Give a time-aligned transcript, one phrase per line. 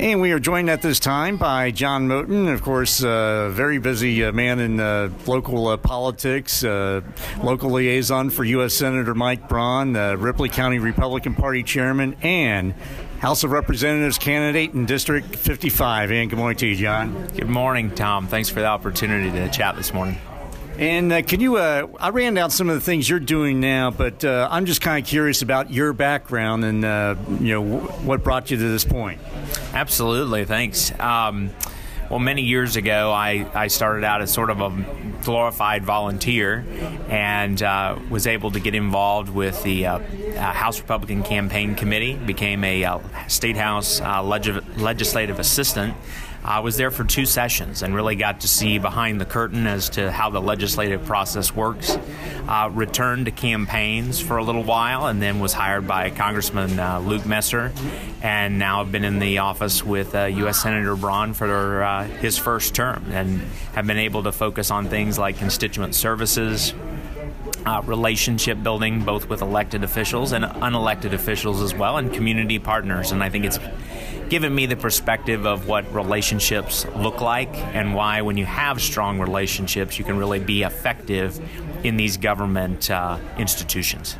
[0.00, 3.76] And we are joined at this time by John Moten, of course, a uh, very
[3.76, 7.02] busy uh, man in uh, local uh, politics, uh,
[7.42, 8.72] local liaison for U.S.
[8.72, 12.72] Senator Mike Braun, Ripley County Republican Party chairman, and
[13.18, 16.12] House of Representatives candidate in District 55.
[16.12, 17.26] And good morning to you, John.
[17.36, 18.26] Good morning, Tom.
[18.26, 20.16] Thanks for the opportunity to chat this morning.
[20.80, 21.56] And uh, can you?
[21.56, 24.80] Uh, I ran down some of the things you're doing now, but uh, I'm just
[24.80, 28.86] kind of curious about your background and uh, you know what brought you to this
[28.86, 29.20] point.
[29.74, 30.90] Absolutely, thanks.
[30.98, 31.50] Um,
[32.08, 34.70] well, many years ago, I, I started out as sort of a
[35.24, 36.64] glorified volunteer
[37.08, 39.98] and uh, was able to get involved with the uh,
[40.38, 45.94] House Republican Campaign Committee, became a uh, State House uh, leg- legislative assistant
[46.42, 49.90] I was there for two sessions and really got to see behind the curtain as
[49.90, 51.98] to how the legislative process works.
[52.48, 56.98] Uh, returned to campaigns for a little while and then was hired by Congressman uh,
[56.98, 57.72] Luke Messer,
[58.22, 60.62] and now I've been in the office with uh, U.S.
[60.62, 63.40] Senator Braun for uh, his first term and
[63.74, 66.74] have been able to focus on things like constituent services,
[67.66, 73.12] uh, relationship building, both with elected officials and unelected officials as well, and community partners.
[73.12, 73.58] And I think it's
[74.28, 79.18] given me the perspective of what relationships look like and why, when you have strong
[79.18, 81.38] relationships, you can really be effective
[81.84, 84.16] in these government uh, institutions.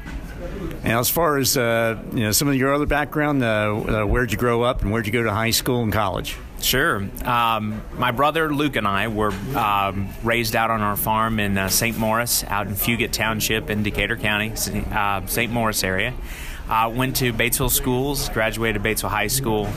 [0.82, 4.32] And as far as uh, you know, some of your other background, uh, uh where'd
[4.32, 6.36] you grow up and where'd you go to high school and college?
[6.60, 7.08] Sure.
[7.24, 11.68] Um, my brother Luke and I were um, raised out on our farm in uh,
[11.68, 11.96] St.
[11.96, 14.52] Maurice, out in Fugit Township in Decatur County,
[14.92, 15.52] uh, St.
[15.52, 16.14] Maurice area.
[16.70, 19.68] Uh, went to Batesville schools, graduated Batesville High School.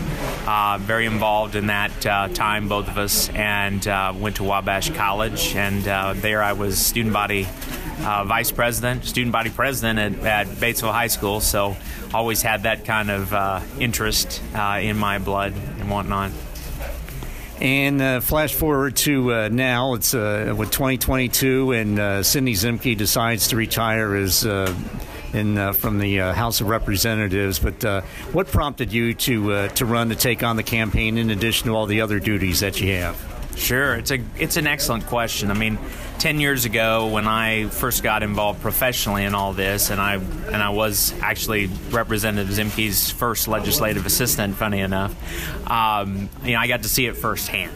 [0.46, 4.92] Uh, very involved in that uh, time, both of us, and uh, went to Wabash
[4.92, 5.56] College.
[5.56, 7.48] And uh, there I was student body
[8.02, 11.42] uh, vice president, student body president at, at, Batesville High School.
[11.42, 11.76] So
[12.14, 16.32] always had that kind of interest in my blood and whatnot.
[17.64, 23.48] And uh, flash forward to uh, now, it's uh, with 2022, and Cindy Ziemke decides
[23.48, 24.46] to retire as
[25.34, 27.60] in uh, from the uh, House of Representatives.
[27.60, 28.02] But uh,
[28.32, 31.76] what prompted you to uh, to run to take on the campaign in addition to
[31.76, 33.18] all the other duties that you have?
[33.56, 35.52] Sure, it's a it's an excellent question.
[35.52, 35.78] I mean,
[36.24, 40.56] ten years ago when I first got involved professionally in all this, and I and
[40.56, 44.56] I was actually Representative Ziemke's first legislative assistant.
[44.56, 45.14] Funny enough,
[45.70, 47.74] um, you know, I got to see it firsthand,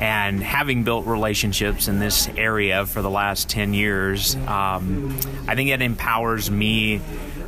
[0.00, 5.16] and having built relationships in this area for the last ten years, um,
[5.46, 7.00] I think it empowers me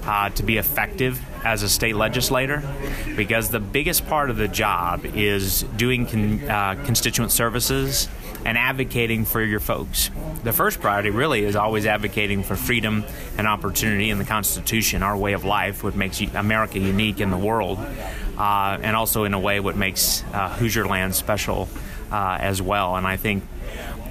[0.05, 2.63] uh, to be effective as a state legislator
[3.17, 8.09] because the biggest part of the job is doing con- uh, constituent services
[8.47, 10.09] and advocating for your folks.
[10.45, 13.05] The first priority really is always advocating for freedom
[13.37, 17.37] and opportunity in the Constitution, our way of life, what makes America unique in the
[17.37, 17.77] world,
[18.39, 21.69] uh, and also in a way what makes uh, Hoosier land special
[22.13, 22.95] uh, as well.
[22.95, 23.43] And I think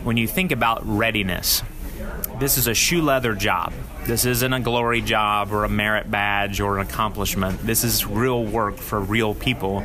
[0.03, 1.63] when you think about readiness,
[2.39, 3.73] this is a shoe leather job.
[4.05, 7.59] This isn't a glory job or a merit badge or an accomplishment.
[7.59, 9.83] This is real work for real people.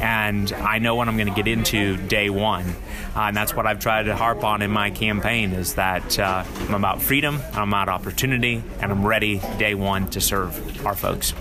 [0.00, 2.68] And I know what I'm going to get into day one.
[3.14, 6.44] Uh, and that's what I've tried to harp on in my campaign is that uh,
[6.68, 11.34] I'm about freedom, I'm about opportunity, and I'm ready day one to serve our folks.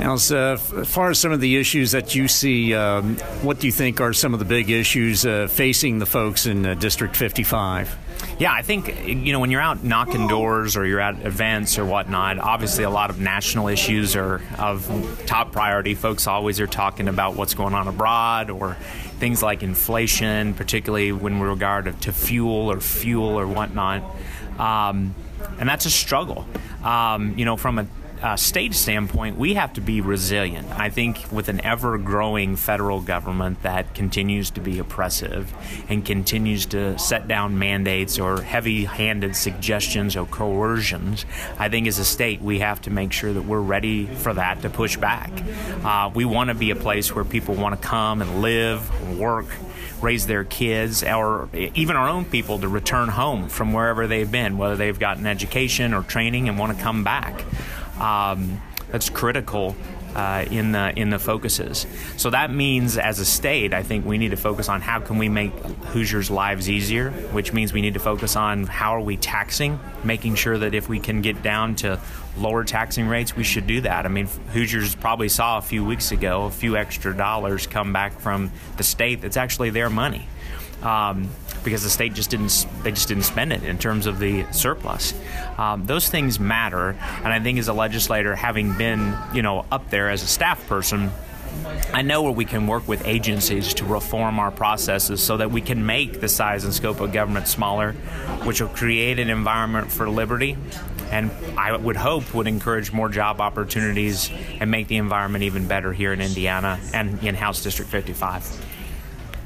[0.00, 3.66] Now, as, uh, far as some of the issues that you see, um, what do
[3.68, 7.14] you think are some of the big issues uh, facing the folks in uh, District
[7.14, 7.96] 55?
[8.38, 11.84] Yeah, I think you know when you're out knocking doors or you're at events or
[11.84, 12.38] whatnot.
[12.38, 15.94] Obviously, a lot of national issues are of top priority.
[15.94, 18.74] Folks always are talking about what's going on abroad or
[19.18, 24.02] things like inflation, particularly when we regard to fuel or fuel or whatnot.
[24.58, 25.14] Um,
[25.58, 26.46] and that's a struggle.
[26.82, 27.86] Um, you know, from a
[28.22, 30.68] uh, state standpoint, we have to be resilient.
[30.78, 35.52] I think with an ever growing federal government that continues to be oppressive
[35.88, 41.24] and continues to set down mandates or heavy handed suggestions or coercions,
[41.58, 44.62] I think as a state we have to make sure that we're ready for that
[44.62, 45.30] to push back.
[45.84, 49.46] Uh, we want to be a place where people want to come and live, work,
[50.00, 54.58] raise their kids, or even our own people to return home from wherever they've been,
[54.58, 57.44] whether they've gotten education or training and want to come back
[58.00, 58.60] um,
[58.90, 59.74] that's critical
[60.14, 61.86] uh, in the in the focuses.
[62.16, 65.18] So that means, as a state, I think we need to focus on how can
[65.18, 65.52] we make
[65.86, 70.36] Hoosiers' lives easier, which means we need to focus on how are we taxing, making
[70.36, 72.00] sure that if we can get down to
[72.36, 74.06] lower taxing rates, we should do that.
[74.06, 78.18] I mean, Hoosiers probably saw a few weeks ago a few extra dollars come back
[78.20, 80.28] from the state that's actually their money
[80.84, 81.28] um,
[81.62, 85.14] because the state just didn't they just didn't spend it in terms of the surplus.
[85.58, 89.90] Um, those things matter, and I think as a legislator, having been you know up
[89.90, 91.10] there as a staff person,
[91.92, 95.60] I know where we can work with agencies to reform our processes so that we
[95.60, 97.92] can make the size and scope of government smaller,
[98.44, 100.56] which will create an environment for liberty
[101.10, 104.30] and I would hope would encourage more job opportunities
[104.60, 108.73] and make the environment even better here in Indiana and in House District 55.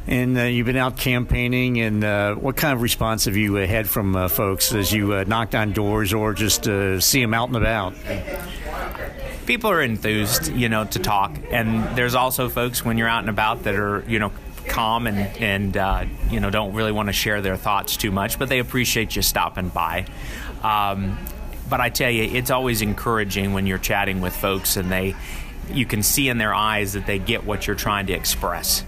[0.09, 3.87] And uh, you've been out campaigning, and uh, what kind of response have you had
[3.87, 7.49] from uh, folks as you uh, knocked on doors or just uh, see them out
[7.49, 7.93] and about?
[9.45, 13.29] People are enthused, you know, to talk, and there's also folks when you're out and
[13.29, 14.33] about that are, you know,
[14.67, 18.39] calm and and uh, you know don't really want to share their thoughts too much,
[18.39, 20.07] but they appreciate you stopping by.
[20.63, 21.19] Um,
[21.69, 25.15] but I tell you, it's always encouraging when you're chatting with folks and they,
[25.71, 28.85] you can see in their eyes that they get what you're trying to express.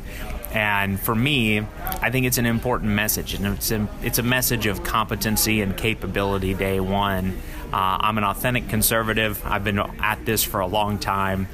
[0.53, 1.61] And for me,
[2.03, 5.77] I think it's an important message, and it's a, it's a message of competency and
[5.77, 7.39] capability day one.
[7.73, 9.41] Uh, I'm an authentic conservative.
[9.45, 11.47] I've been at this for a long time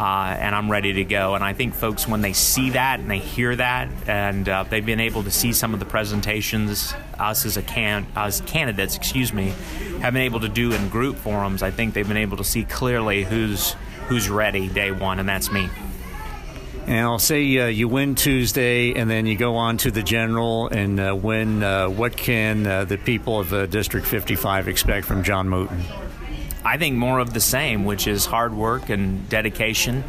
[0.00, 1.34] uh, and I'm ready to go.
[1.34, 4.84] And I think folks, when they see that and they hear that, and uh, they've
[4.84, 9.30] been able to see some of the presentations us as a can as candidates, excuse
[9.32, 9.52] me,
[10.00, 11.62] have been able to do in group forums.
[11.62, 13.72] I think they've been able to see clearly who's
[14.08, 15.68] who's ready day one, and that's me.
[16.90, 20.66] And I'll say uh, you win Tuesday, and then you go on to the general
[20.66, 21.62] and uh, win.
[21.62, 25.84] Uh, what can uh, the people of uh, District 55 expect from John Moten?
[26.64, 30.02] I think more of the same, which is hard work and dedication.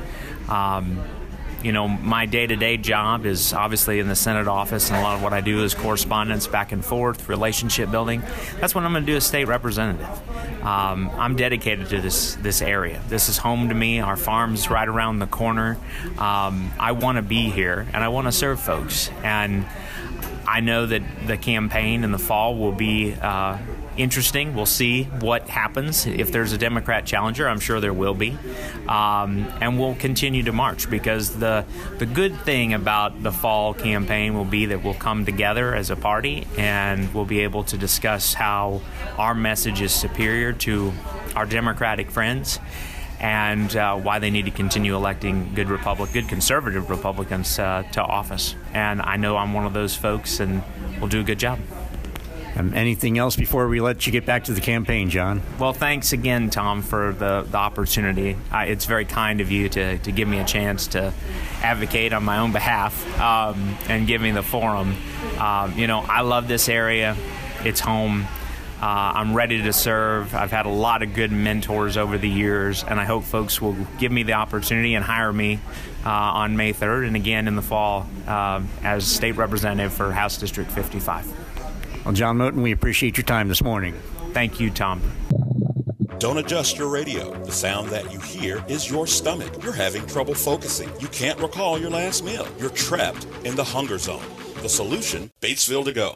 [0.49, 0.99] Um,
[1.63, 5.01] you know, my day to day job is obviously in the Senate office, and a
[5.01, 8.23] lot of what I do is correspondence back and forth, relationship building.
[8.59, 10.07] That's what I'm going to do as state representative.
[10.63, 13.01] Um, I'm dedicated to this this area.
[13.07, 13.99] This is home to me.
[13.99, 15.77] Our farm's right around the corner.
[16.17, 19.09] Um, I want to be here, and I want to serve folks.
[19.23, 19.65] And
[20.47, 23.57] I know that the campaign in the fall will be uh,
[23.97, 24.55] interesting.
[24.55, 26.05] We'll see what happens.
[26.05, 28.37] If there's a Democrat challenger, I'm sure there will be.
[28.87, 31.65] Um, and we'll continue to march because the,
[31.97, 35.95] the good thing about the fall campaign will be that we'll come together as a
[35.95, 38.81] party and we'll be able to discuss how
[39.17, 40.91] our message is superior to
[41.35, 42.59] our Democratic friends
[43.19, 48.01] and uh, why they need to continue electing good Republic, good conservative Republicans uh, to
[48.01, 48.55] office.
[48.73, 50.63] And I know I'm one of those folks, and
[50.99, 51.59] we'll do a good job.
[52.55, 55.41] Um, anything else before we let you get back to the campaign, John?
[55.59, 58.35] Well, thanks again, Tom, for the, the opportunity.
[58.51, 61.13] I, it's very kind of you to, to give me a chance to
[61.61, 64.95] advocate on my own behalf um, and give me the forum.
[65.39, 67.15] Um, you know, I love this area,
[67.63, 68.27] it's home.
[68.81, 70.33] Uh, I'm ready to serve.
[70.33, 73.75] I've had a lot of good mentors over the years, and I hope folks will
[73.99, 75.59] give me the opportunity and hire me
[76.03, 80.37] uh, on May 3rd and again in the fall uh, as state representative for House
[80.37, 81.50] District 55.
[82.05, 83.93] Well, John Moten, we appreciate your time this morning.
[84.33, 85.01] Thank you, Tom.
[86.17, 87.33] Don't adjust your radio.
[87.43, 89.63] The sound that you hear is your stomach.
[89.63, 90.89] You're having trouble focusing.
[90.99, 92.47] You can't recall your last meal.
[92.59, 94.23] You're trapped in the hunger zone.
[94.61, 96.15] The solution Batesville to go.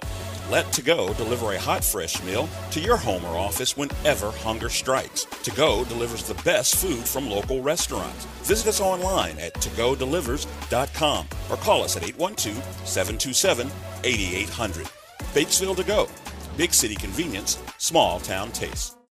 [0.52, 4.70] Let To Go deliver a hot, fresh meal to your home or office whenever hunger
[4.70, 5.26] strikes.
[5.26, 8.26] To Go delivers the best food from local restaurants.
[8.44, 12.58] Visit us online at togodelivers.com or call us at 812
[12.88, 13.72] 727
[14.04, 14.88] 8800.
[15.36, 16.08] Batesville to go.
[16.56, 18.95] Big city convenience, small town taste.